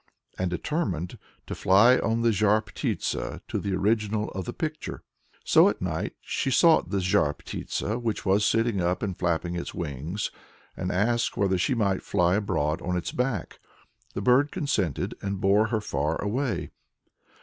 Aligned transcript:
and 0.35 0.49
determined 0.49 1.19
to 1.45 1.53
fly 1.53 1.99
on 1.99 2.21
the 2.23 2.31
Zhar 2.31 2.59
Ptitsa 2.59 3.41
to 3.47 3.59
the 3.59 3.75
original 3.75 4.29
of 4.31 4.45
the 4.45 4.51
picture. 4.51 5.03
So 5.43 5.69
at 5.69 5.79
night 5.79 6.15
she 6.21 6.49
sought 6.49 6.89
the 6.89 6.97
Zhar 6.99 7.35
Ptitsa, 7.35 8.01
which 8.01 8.25
was 8.25 8.43
sitting 8.43 8.81
up 8.81 9.03
and 9.03 9.15
flapping 9.15 9.55
its 9.55 9.75
wings, 9.75 10.31
and 10.75 10.91
asked 10.91 11.37
whether 11.37 11.59
she 11.59 11.75
might 11.75 12.01
fly 12.01 12.33
abroad 12.37 12.81
on 12.81 12.97
its 12.97 13.11
back. 13.11 13.59
The 14.15 14.21
bird 14.23 14.51
consented 14.51 15.13
and 15.21 15.39
bore 15.39 15.67
her 15.67 15.79
far 15.81 16.19
away. 16.19 16.71